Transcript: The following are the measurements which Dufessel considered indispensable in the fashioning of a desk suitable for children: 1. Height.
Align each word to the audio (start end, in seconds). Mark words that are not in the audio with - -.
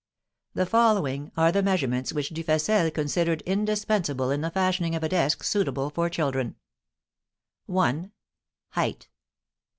The 0.55 0.65
following 0.65 1.31
are 1.37 1.51
the 1.51 1.61
measurements 1.61 2.11
which 2.11 2.31
Dufessel 2.31 2.91
considered 2.91 3.43
indispensable 3.43 4.31
in 4.31 4.41
the 4.41 4.49
fashioning 4.49 4.95
of 4.95 5.03
a 5.03 5.09
desk 5.09 5.43
suitable 5.43 5.91
for 5.91 6.09
children: 6.09 6.55
1. 7.67 8.11
Height. 8.69 9.07